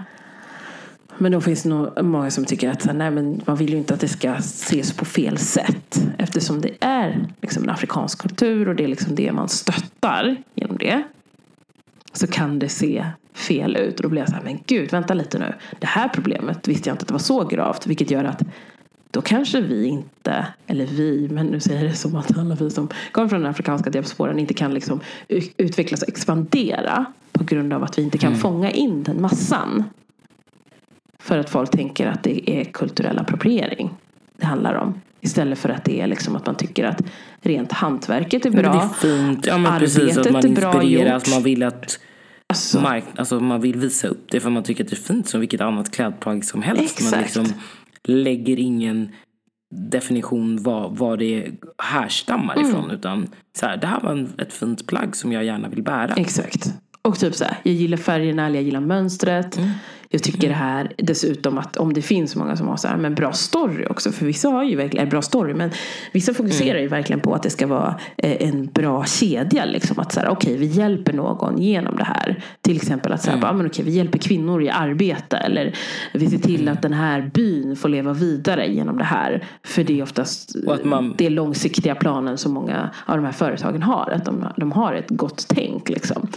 [1.17, 3.93] Men då finns det nog många som tycker att nej, men man vill ju inte
[3.93, 6.07] att det ska ses på fel sätt.
[6.17, 10.77] Eftersom det är liksom en afrikansk kultur och det är liksom det man stöttar genom
[10.77, 11.03] det.
[12.13, 13.95] Så kan det se fel ut.
[13.95, 15.53] Och då blir jag så här, men gud, vänta lite nu.
[15.79, 17.87] Det här problemet visste jag inte att det var så gravt.
[17.87, 18.41] Vilket gör att
[19.11, 22.69] då kanske vi inte, eller vi, men nu säger jag det som att alla vi
[22.69, 24.99] som kommer från den afrikanska diasporan inte kan liksom
[25.57, 28.39] utvecklas och expandera på grund av att vi inte kan mm.
[28.39, 29.83] fånga in den massan.
[31.19, 33.89] För att folk tänker att det är kulturell appropriering
[34.37, 35.01] det handlar om.
[35.21, 37.01] Istället för att det är liksom att man tycker att
[37.41, 38.73] rent hantverket är bra.
[38.73, 39.45] Det är fint.
[39.45, 41.33] Ja, men precis, att man inspireras.
[41.33, 41.99] Man vill att
[42.53, 45.27] alltså, mark, alltså man vill visa upp det för man tycker att det är fint
[45.27, 46.99] som vilket annat klädplagg som helst.
[46.99, 47.11] Exakt.
[47.11, 47.45] Man liksom
[48.03, 49.09] lägger ingen
[49.75, 52.69] definition vad, vad det härstammar mm.
[52.69, 52.91] ifrån.
[52.91, 53.27] Utan
[53.59, 56.13] så här, det här var ett fint plagg som jag gärna vill bära.
[56.13, 56.73] Exakt.
[57.01, 59.57] Och typ så här, jag gillar färgerna eller jag gillar mönstret.
[59.57, 59.69] Mm.
[60.13, 63.15] Jag tycker det här dessutom att om det finns många som har så här, men
[63.15, 64.11] bra story också.
[64.11, 65.53] För vissa har ju verkligen, bra story.
[65.53, 65.71] Men
[66.11, 66.81] vissa fokuserar mm.
[66.81, 69.65] ju verkligen på att det ska vara eh, en bra kedja.
[69.65, 72.43] Liksom att så här, okej, okay, vi hjälper någon genom det här.
[72.61, 73.41] Till exempel att så här, mm.
[73.41, 75.37] bara, men okej, vi hjälper kvinnor i arbete.
[75.37, 75.75] Eller
[76.13, 76.73] vi ser till mm.
[76.73, 79.45] att den här byn får leva vidare genom det här.
[79.63, 81.15] För det är oftast man...
[81.17, 84.11] det långsiktiga planen som många av de här företagen har.
[84.15, 86.27] Att de, de har ett gott tänk liksom.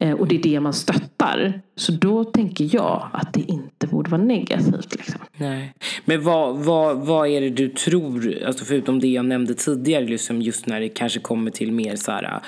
[0.00, 1.60] Eh, och det är det man stöttar.
[1.76, 4.94] Så då tänker jag att det inte borde vara negativt.
[4.94, 5.20] Liksom.
[5.36, 5.74] Nej.
[6.04, 10.42] Men vad, vad, vad är det du tror, alltså förutom det jag nämnde tidigare, liksom
[10.42, 12.40] just när det kanske kommer till mer så här,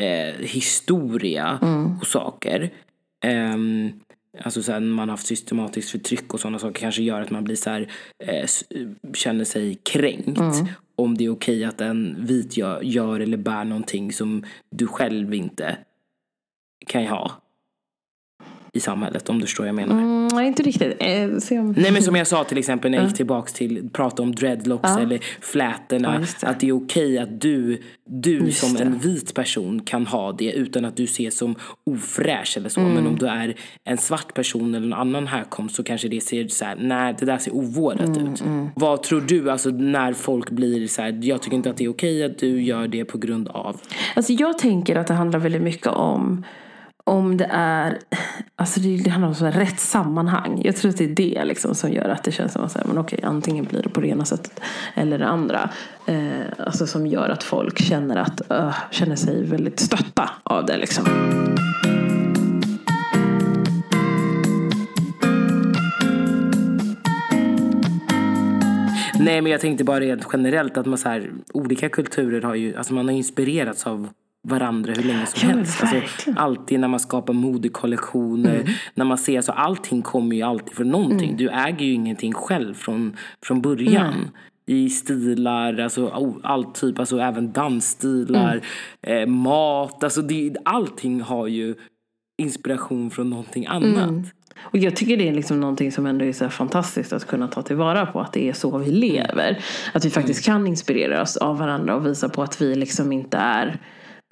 [0.00, 1.98] eh, historia mm.
[2.00, 2.70] och saker.
[3.54, 3.92] Um,
[4.42, 7.44] Alltså så här, man har haft systematiskt förtryck och sådana saker kanske gör att man
[7.44, 7.88] blir så här,
[8.24, 8.46] eh,
[9.14, 10.38] känner sig kränkt.
[10.38, 10.66] Mm.
[10.96, 15.34] Om det är okej att en vit gör, gör, eller bär någonting som du själv
[15.34, 15.76] inte
[16.86, 17.40] kan jag ha
[18.72, 19.94] i samhället om du förstår vad jag menar.
[19.94, 20.96] Mm, nej, inte riktigt.
[21.00, 21.74] Eh, om...
[21.78, 24.90] Nej men som jag sa till exempel när jag gick tillbaks till prata om dreadlocks
[24.96, 25.00] ja.
[25.00, 26.26] eller flätorna.
[26.42, 28.82] Ja, att det är okej att du, du som det.
[28.82, 32.80] en vit person kan ha det utan att du ses som ofräsch eller så.
[32.80, 32.92] Mm.
[32.92, 36.48] Men om du är en svart person eller en annan härkomst så kanske det ser
[36.48, 38.40] så här, nej det där ser ovårdat mm, ut.
[38.40, 38.68] Mm.
[38.76, 41.90] Vad tror du, alltså när folk blir så här, jag tycker inte att det är
[41.90, 43.80] okej att du gör det på grund av?
[44.14, 46.44] Alltså jag tänker att det handlar väldigt mycket om
[47.08, 47.98] om det är,
[48.56, 50.60] alltså det, det handlar om så här rätt sammanhang.
[50.64, 52.84] Jag tror att det är det liksom som gör att det känns som att säga,
[52.88, 54.60] men okej, antingen blir det på det ena sättet
[54.94, 55.70] eller det andra.
[56.06, 60.76] Eh, alltså som gör att folk känner, att, uh, känner sig väldigt stötta av det.
[60.76, 61.04] Liksom.
[69.20, 72.76] Nej men jag tänkte bara rent generellt att man så här, olika kulturer har ju,
[72.76, 74.08] alltså man har inspirerats av
[74.48, 75.82] varandra hur länge som ja, helst.
[75.82, 76.00] Alltså,
[76.36, 78.54] alltid när man skapar modekollektioner.
[78.54, 78.72] Mm.
[78.94, 81.28] När man ser, alltså, allting kommer ju alltid från någonting.
[81.28, 81.36] Mm.
[81.36, 84.14] Du äger ju ingenting själv från, från början.
[84.14, 84.28] Mm.
[84.66, 88.60] I stilar, alltså allt typ, alltså även dansstilar,
[89.02, 89.22] mm.
[89.22, 90.04] eh, mat.
[90.04, 91.74] Alltså det, allting har ju
[92.42, 94.08] inspiration från någonting annat.
[94.08, 94.24] Mm.
[94.60, 97.62] Och jag tycker det är liksom någonting som ändå är så fantastiskt att kunna ta
[97.62, 98.20] tillvara på.
[98.20, 99.64] Att det är så vi lever.
[99.92, 100.58] Att vi faktiskt mm.
[100.58, 103.80] kan inspirera oss av varandra och visa på att vi liksom inte är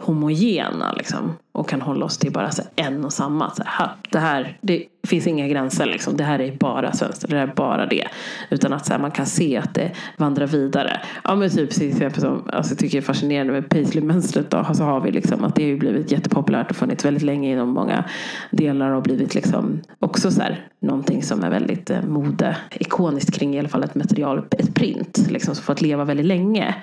[0.02, 3.50] homogena liksom, och kan hålla oss till bara så en och samma.
[3.50, 5.86] Så här, det här det finns inga gränser.
[5.86, 6.16] Liksom.
[6.16, 7.28] Det här är bara svenskt.
[7.28, 8.08] Det här är bara det.
[8.50, 11.00] Utan att så här, man kan se att det vandrar vidare.
[11.24, 14.50] Ja men typ till exempel som alltså, jag tycker är fascinerande med paisley-mönstret.
[14.50, 17.52] Då, så har vi liksom att det har ju blivit jättepopulärt och funnits väldigt länge
[17.52, 18.04] inom många
[18.50, 23.54] delar och blivit liksom också så här, någonting som är väldigt eh, mode ikoniskt kring
[23.54, 26.74] i alla fall ett material, ett print liksom, som fått leva väldigt länge.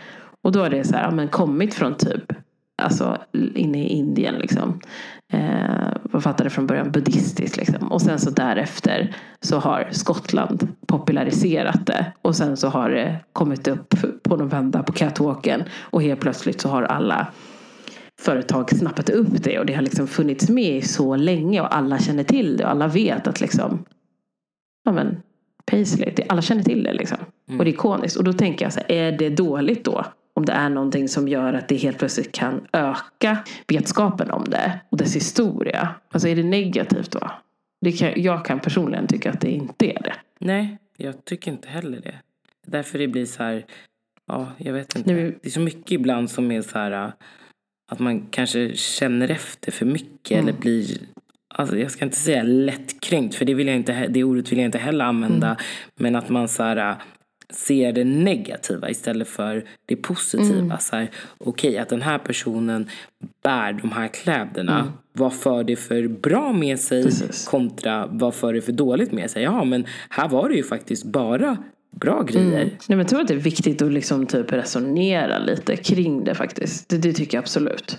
[0.42, 2.34] Och då har det så här, ja, men kommit från typ
[2.84, 4.80] alltså inne i Indien liksom.
[5.34, 7.92] Eh, författade från början buddhistiskt liksom.
[7.92, 12.14] Och sen så därefter så har Skottland populariserat det.
[12.22, 15.64] Och sen så har det kommit upp på någon vända på catwalken.
[15.80, 17.28] Och helt plötsligt så har alla
[18.22, 19.60] företag snappat upp det.
[19.60, 22.64] Och det har liksom funnits med så länge och alla känner till det.
[22.64, 23.86] Och alla vet att liksom,
[24.86, 25.22] ja men
[25.66, 27.18] Paisley, alla känner till det liksom.
[27.48, 27.60] Mm.
[27.60, 28.18] Och det är ikoniskt.
[28.18, 30.06] Och då tänker jag så här, är det dåligt då?
[30.34, 34.80] Om det är någonting som gör att det helt plötsligt kan öka vetskapen om det
[34.90, 35.96] och dess historia.
[36.12, 37.32] Alltså är det negativt då?
[37.82, 40.16] Det kan, jag kan personligen tycka att det inte är det.
[40.40, 42.16] Nej, jag tycker inte heller det.
[42.68, 43.66] Därför det blir så här,
[44.28, 45.14] ja, jag vet inte.
[45.14, 47.12] Nu, det är så mycket ibland som är så här
[47.92, 50.48] att man kanske känner efter för mycket mm.
[50.48, 50.98] eller blir
[51.56, 54.66] Alltså jag ska inte säga lättkränkt, för det, vill jag inte, det ordet vill jag
[54.66, 55.48] inte heller använda.
[55.48, 55.58] Mm.
[55.96, 56.96] Men att man så här,
[57.54, 60.54] ser det negativa istället för det positiva.
[60.58, 60.72] Mm.
[60.72, 62.90] Okej, okay, att den här personen
[63.44, 64.80] bär de här kläderna.
[64.80, 64.92] Mm.
[65.14, 67.48] Vad för det för bra med sig Precis.
[67.48, 69.44] kontra vad för det för dåligt med sig?
[69.44, 71.58] Ja, men här var det ju faktiskt bara
[71.92, 72.62] bra grejer.
[72.62, 72.68] Mm.
[72.68, 76.36] Nej, men jag tror att det är viktigt att liksom typ resonera lite kring det
[76.36, 76.90] faktiskt.
[76.90, 77.98] Det, det tycker jag absolut.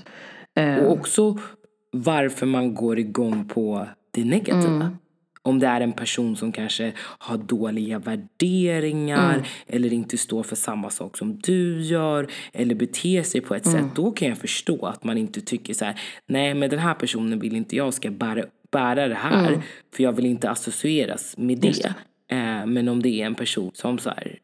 [0.54, 0.76] Eh.
[0.76, 1.38] Och också
[1.90, 4.74] varför man går igång på det negativa.
[4.74, 4.96] Mm.
[5.46, 9.44] Om det är en person som kanske har dåliga värderingar mm.
[9.66, 13.78] eller inte står för samma sak som du gör eller beter sig på ett mm.
[13.78, 13.96] sätt.
[13.96, 17.38] Då kan jag förstå att man inte tycker så här, nej men den här personen
[17.38, 19.60] vill inte jag ska bära, bära det här mm.
[19.96, 21.82] för jag vill inte associeras med det.
[21.82, 21.94] det.
[22.36, 24.38] Eh, men om det är en person som så här,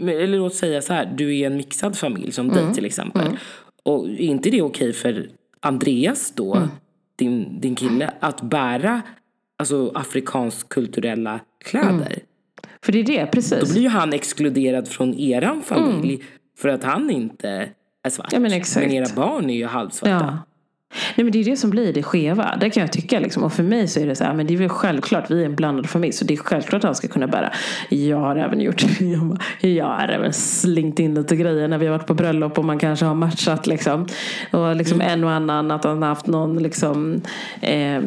[0.00, 2.74] eller låt säga så här, du är en mixad familj som dig mm.
[2.74, 3.26] till exempel.
[3.26, 3.36] Mm.
[3.82, 5.28] Och är inte det okej för
[5.60, 6.68] Andreas då, mm.
[7.16, 9.02] din, din kille, att bära
[9.56, 11.90] alltså, afrikansk kulturella kläder.
[11.90, 12.20] Mm.
[12.82, 13.60] För det är det, precis.
[13.60, 16.26] Då blir ju han exkluderad från eran familj mm.
[16.58, 17.68] för att han inte
[18.02, 18.32] är svart.
[18.32, 18.86] Ja, men, exakt.
[18.86, 20.12] men era barn är ju halvsvarta.
[20.12, 20.38] Ja.
[21.16, 22.56] Nej men det är det som blir det skeva.
[22.60, 23.42] Det kan jag tycka liksom.
[23.42, 25.46] Och för mig så är det så här, men det är väl självklart, vi är
[25.46, 26.12] en blandad familj.
[26.12, 27.52] Så det är självklart att han ska kunna bära.
[27.88, 28.84] Jag har även gjort,
[29.60, 32.78] jag har även slängt in lite grejer när vi har varit på bröllop och man
[32.78, 34.06] kanske har matchat liksom.
[34.50, 35.12] Och liksom mm.
[35.12, 37.20] en och annan att han har haft någon liksom
[37.60, 38.00] eh,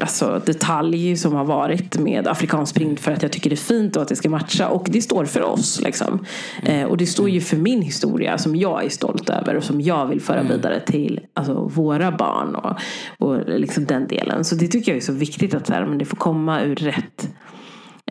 [0.00, 3.96] alltså, detalj som har varit med afrikansk print för att jag tycker det är fint
[3.96, 4.68] och att det ska matcha.
[4.68, 5.80] Och det står för oss.
[5.80, 6.26] Liksom.
[6.62, 9.80] Eh, och det står ju för min historia som jag är stolt över och som
[9.80, 10.52] jag vill föra mm.
[10.52, 12.54] vidare till alltså, våra barn.
[12.54, 12.76] Och,
[13.18, 14.44] och liksom den delen.
[14.44, 16.76] Så det tycker jag är så viktigt att så här, men det får komma ur
[16.76, 17.28] rätt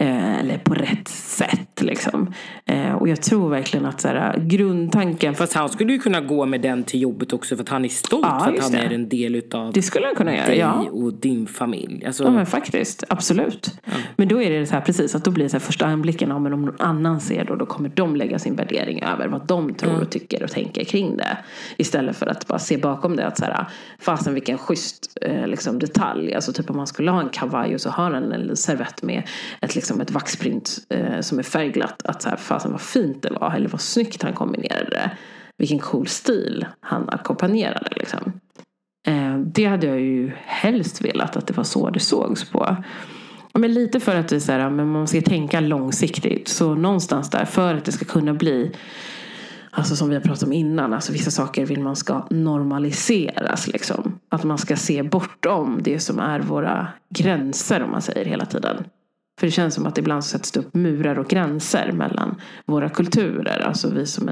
[0.02, 1.82] Eh, eller på rätt sätt.
[1.82, 2.34] Liksom.
[2.66, 5.36] Eh, och jag tror verkligen att så här, grundtanken...
[5.36, 7.90] Fast han skulle ju kunna gå med den till jobbet också för att han är
[7.90, 8.78] stolt ja, för att han det.
[8.78, 10.86] är en del utav det skulle han kunna göra, dig ja.
[10.92, 12.06] och din familj.
[12.06, 12.24] Alltså...
[12.24, 13.74] Ja men faktiskt, absolut.
[13.84, 13.92] Ja.
[14.16, 16.30] Men då är det så här precis att då blir det så här första anblicken,
[16.30, 19.48] ja, men om någon annan ser då, då kommer de lägga sin värdering över vad
[19.48, 20.02] de tror mm.
[20.02, 21.38] och tycker och tänker kring det.
[21.78, 23.66] Istället för att bara se bakom det att så här,
[24.00, 26.34] fasen vilken schysst eh, liksom, detalj.
[26.34, 29.24] Alltså typ om man skulle ha en kavaj och så har den en servett med
[29.62, 32.01] ett liksom Liksom ett vaxprint eh, som är färgglatt.
[32.06, 33.54] Att så här, fasen vad fint det var.
[33.56, 35.12] Eller vad snyggt han kombinerade det.
[35.58, 38.34] Vilken cool stil han ackompanjerade liksom.
[39.08, 42.75] Eh, det hade jag ju helst velat att det var så det sågs på.
[43.54, 46.47] Men lite för att det är så här, men man ska tänka långsiktigt.
[46.47, 48.71] Så någonstans där, för att det ska kunna bli
[49.73, 53.67] Alltså som vi har pratat om innan, alltså vissa saker vill man ska normaliseras.
[53.67, 54.19] Liksom.
[54.30, 58.84] Att man ska se bortom det som är våra gränser om man säger hela tiden.
[59.39, 63.62] För det känns som att ibland sätts det upp murar och gränser mellan våra kulturer.
[63.67, 64.30] Alltså vi som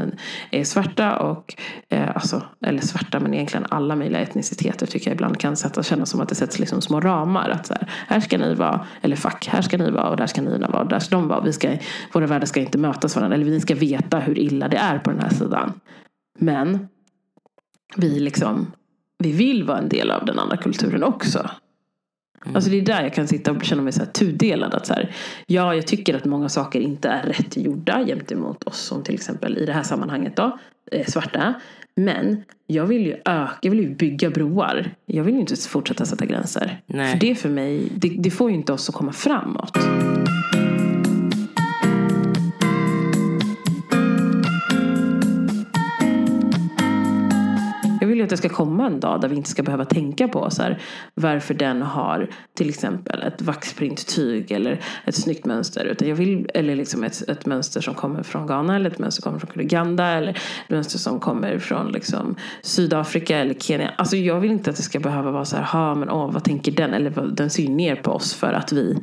[0.52, 1.56] är svarta och,
[1.90, 6.10] eh, alltså, eller svarta men egentligen alla möjliga etniciteter tycker jag ibland kan sätta, kännas
[6.10, 7.50] som att det sätts liksom små ramar.
[7.50, 10.28] Att så här, här ska ni vara, eller fack, här ska ni vara och där
[10.28, 11.42] ska ni vara och där ska de vara.
[11.42, 11.78] Vi ska,
[12.14, 13.36] våra världar ska inte mötas varandra.
[13.36, 15.74] Eller vi ska veta hur illa det är på den här sidan.
[16.40, 16.88] Men
[17.96, 18.72] vi liksom,
[19.18, 21.50] vi vill vara en del av den andra kulturen också.
[22.44, 22.56] Mm.
[22.56, 24.74] Alltså det är där jag kan sitta och känna mig så här tudelad.
[24.74, 25.16] Att så här,
[25.48, 29.58] ja, jag tycker att många saker inte är rätt gjorda gentemot oss som till exempel
[29.58, 30.58] i det här sammanhanget då,
[30.92, 31.54] eh, svarta.
[31.96, 34.96] Men jag vill ju öka, jag vill ju bygga broar.
[35.06, 36.82] Jag vill ju inte fortsätta sätta gränser.
[36.86, 37.12] Nej.
[37.12, 39.78] För det för mig, det, det får ju inte oss att komma framåt.
[48.34, 50.82] Att det ska komma en dag där vi inte ska behöva tänka på så här,
[51.14, 55.86] varför den har till exempel ett vaxprinttyg eller ett snyggt mönster.
[55.86, 59.22] Utan jag vill, eller liksom ett, ett mönster som kommer från Ghana eller ett mönster
[59.22, 63.92] som kommer från Uganda eller ett mönster som kommer från liksom, Sydafrika eller Kenya.
[63.98, 66.44] Alltså jag vill inte att det ska behöva vara så här, ha men åh vad
[66.44, 66.94] tänker den?
[66.94, 68.98] Eller den ser ju ner på oss för att vi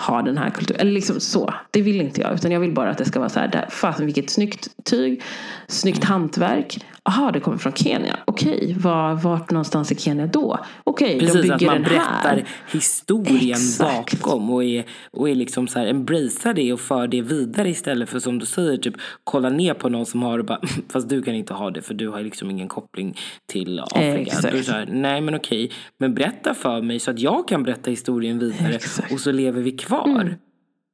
[0.00, 0.80] har den här kulturen.
[0.80, 1.54] Eller liksom så.
[1.70, 2.34] Det vill inte jag.
[2.34, 3.66] Utan jag vill bara att det ska vara så här.
[3.70, 5.22] Fasen vilket snyggt tyg.
[5.68, 6.78] Snyggt hantverk.
[7.04, 8.16] Jaha, det kommer från Kenya.
[8.24, 10.58] Okej, var, vart någonstans i Kenya då?
[10.84, 11.90] Okej, Precis, de bygger att man den här.
[11.90, 14.20] berättar historien Exakt.
[14.22, 18.08] bakom och är, och är liksom så här, embracear det och för det vidare istället
[18.08, 20.60] för som du säger, typ kolla ner på någon som har det bara,
[20.92, 23.16] fast du kan inte ha det för du har liksom ingen koppling
[23.52, 24.20] till Afrika.
[24.20, 24.66] Exakt.
[24.66, 28.38] Du är nej men okej, men berätta för mig så att jag kan berätta historien
[28.38, 29.12] vidare Exakt.
[29.12, 29.89] och så lever vi kvar.
[29.96, 30.34] Mm.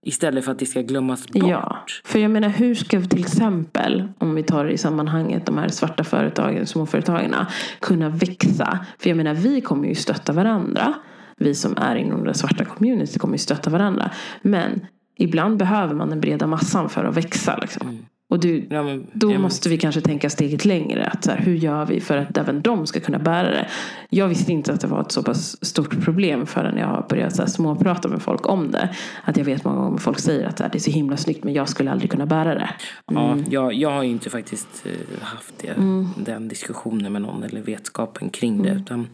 [0.06, 1.42] Istället för att det ska glömmas bort.
[1.48, 5.46] Ja, för jag menar hur ska vi till exempel, om vi tar det i sammanhanget,
[5.46, 7.34] de här svarta företagen, småföretagen,
[7.80, 8.86] kunna växa?
[8.98, 10.94] För jag menar vi kommer ju stötta varandra.
[11.36, 14.10] Vi som är inom det svarta community kommer ju stötta varandra.
[14.42, 14.86] Men
[15.18, 17.56] ibland behöver man den breda massan för att växa.
[17.56, 17.88] Liksom.
[17.88, 18.04] Mm.
[18.28, 21.06] Och du, Ja, men, då ja, måste vi kanske tänka steget längre.
[21.06, 23.68] Att så här, hur gör vi för att även de ska kunna bära det?
[24.10, 27.36] Jag visste inte att det var ett så pass stort problem förrän jag har börjat
[27.36, 28.94] så här, småprata med folk om det.
[29.24, 31.44] Att jag vet många gånger folk säger att så här, det är så himla snyggt
[31.44, 32.70] men jag skulle aldrig kunna bära det.
[33.12, 34.92] Ja, jag, jag har ju inte faktiskt eh,
[35.26, 36.08] haft det, Mm.
[36.16, 38.70] den diskussionen med någon eller vetskapen kring det.
[38.70, 39.06] Utan, eh,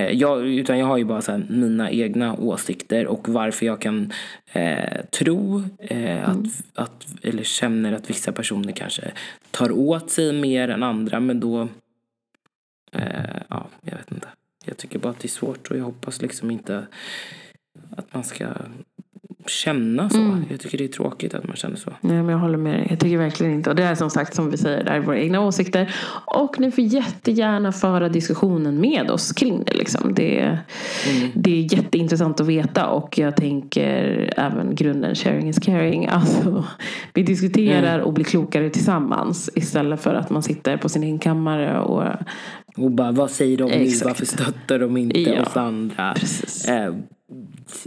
[0.00, 4.12] jag, utan jag har ju bara så här, mina egna åsikter och varför jag kan
[4.52, 9.12] eh, tro eh, att, att, eller känner att vissa personer kanske
[9.50, 11.20] tar åt sig mer än andra.
[11.20, 11.68] Men då,
[12.92, 14.28] eh, ja, jag vet inte.
[14.64, 16.86] Jag tycker bara att det är svårt och jag hoppas liksom inte
[17.96, 18.46] att man ska
[19.46, 20.18] känna så.
[20.18, 20.44] Mm.
[20.50, 21.90] Jag tycker det är tråkigt att man känner så.
[22.00, 22.86] Nej, men jag håller med dig.
[22.90, 23.70] Jag tycker verkligen inte.
[23.70, 25.94] Och det är som sagt som vi säger, det här är våra egna åsikter.
[26.24, 29.74] Och ni får jättegärna föra diskussionen med oss kring det.
[29.74, 30.14] Liksom.
[30.14, 30.58] Det,
[31.34, 32.86] det är jätteintressant att veta.
[32.86, 36.06] Och jag tänker även grunden sharing is caring.
[36.06, 36.64] Alltså,
[37.14, 39.50] vi diskuterar och blir klokare tillsammans.
[39.54, 42.04] Istället för att man sitter på sin egen kammare och
[42.76, 43.74] Och bara, vad säger de nu?
[43.74, 44.04] Exakt.
[44.04, 46.14] Varför stöttar de inte Ja, oss andra?
[46.14, 46.68] precis.
[46.68, 46.94] Eh,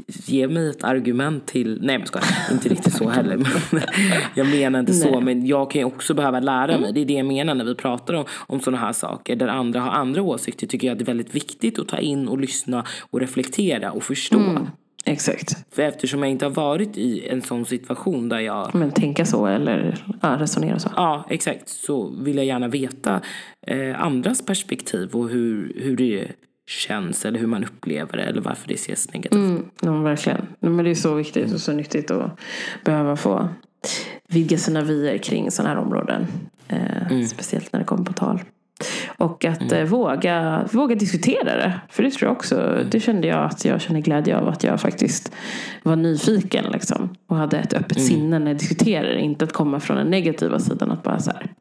[0.07, 1.79] ge mig ett argument till...
[1.81, 3.37] Nej men skojar, inte riktigt så heller.
[3.37, 3.81] Men,
[4.35, 5.21] jag menar inte så, Nej.
[5.21, 6.93] men jag kan ju också behöva lära mig.
[6.93, 9.35] Det är det jag menar när vi pratar om, om sådana här saker.
[9.35, 12.27] Där andra har andra åsikter tycker jag att det är väldigt viktigt att ta in
[12.27, 14.67] och lyssna och reflektera och förstå.
[15.05, 15.75] Exakt.
[15.75, 19.45] För eftersom jag inte har varit i en sån situation där jag Men tänka så
[19.45, 20.89] eller ja, resonera så.
[20.95, 21.69] Ja, exakt.
[21.69, 23.21] Så vill jag gärna veta
[23.67, 26.27] eh, andras perspektiv och hur, hur det
[26.67, 29.39] känns eller hur man upplever det eller varför det ses negativt.
[29.39, 30.47] Mm, ja, verkligen.
[30.59, 32.39] Men det är så viktigt och så nyttigt att
[32.85, 33.49] behöva få
[34.27, 36.27] vidga sina vyer kring sådana här områden.
[36.67, 38.39] Eh, Speciellt när det kommer på tal.
[39.17, 41.79] Och att eh, våga, våga diskutera det.
[41.89, 44.47] För det tror jag också, det kände jag att jag känner glädje av.
[44.47, 45.31] Att jag faktiskt
[45.83, 47.09] var nyfiken liksom.
[47.27, 49.19] Och hade ett öppet sinne när jag diskuterade.
[49.19, 50.91] Inte att komma från den negativa sidan.
[50.91, 51.51] Att bara så här.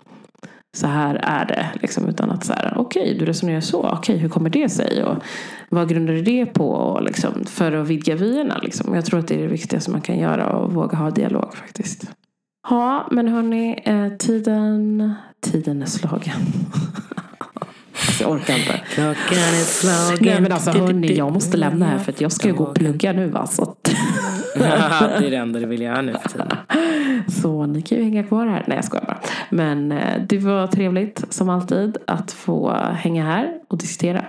[0.76, 1.66] Så här är det.
[1.82, 3.88] Liksom, utan att så här, okej du resonerar så.
[3.88, 5.04] Okej hur kommer det sig?
[5.04, 5.16] Och
[5.68, 6.68] vad grundar du det på?
[6.70, 8.58] Och liksom, för att vidga vyerna.
[8.62, 8.94] Liksom.
[8.94, 10.46] Jag tror att det är det viktigaste man kan göra.
[10.56, 12.10] Och våga ha dialog faktiskt.
[12.68, 13.82] Ja men hörni.
[13.84, 16.40] Eh, tiden, tiden är slagen.
[17.94, 18.80] Alltså, jag orkar inte.
[18.88, 20.18] Klockan är slagen.
[20.20, 22.74] Nej men alltså hörni, jag måste lämna här för att jag ska ju gå och
[22.74, 23.46] plugga nu va.
[23.46, 23.83] Så, att,
[24.57, 26.48] det är det enda du vill göra nu för tiden.
[27.42, 28.64] så ni kan ju hänga kvar här.
[28.66, 29.20] Nej jag skojar bara.
[29.50, 34.24] Men eh, det var trevligt som alltid att få hänga här och diskutera.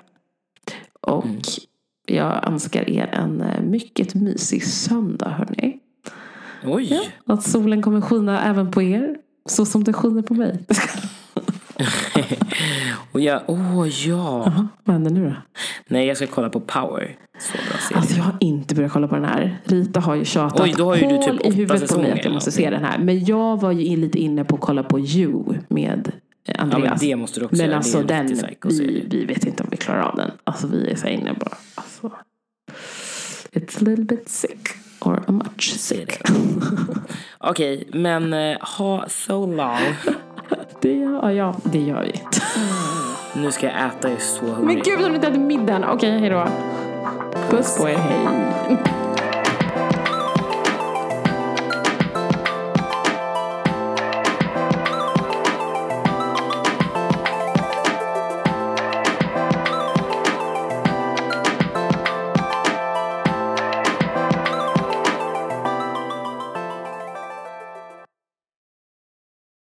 [1.01, 1.25] Och
[2.05, 5.79] jag önskar er en eh, mycket mysig söndag hörni.
[6.65, 7.11] Oj!
[7.25, 9.15] Att solen kommer skina även på er.
[9.49, 10.65] Så som det skiner på mig.
[13.11, 14.43] Och jag, åh ja.
[14.45, 15.35] Jaha, vad händer nu då?
[15.87, 17.17] Nej, jag ska kolla på Power.
[17.39, 17.97] Så bra serie.
[17.99, 19.57] Alltså jag har inte börjat kolla på den här.
[19.63, 22.25] Rita har ju tjatat Oj, då har ju du typ i huvudet på mig att
[22.25, 22.97] jag måste se den här.
[22.97, 26.13] Men jag var ju in- lite inne på att kolla på You med eh,
[26.45, 27.01] ja, Andreas.
[27.01, 27.77] men det måste du också Men göra.
[27.77, 28.27] alltså den,
[28.69, 30.31] vi, vi vet inte om vi klarar av den.
[30.43, 31.57] Alltså vi är så inne bara.
[31.75, 32.11] Alltså,
[33.53, 34.59] it's a little bit sick.
[34.99, 36.21] Or a much sick.
[37.37, 39.79] Okej, men eh, ha so long.
[40.81, 42.21] Det gör, ja, det gör vi.
[43.41, 44.65] Nu ska jag äta, jag är så hungrig.
[44.65, 45.83] Men gud, har du inte ätit middagen?
[45.83, 46.47] Okej, hej då.
[47.49, 48.77] Puss på er, hej.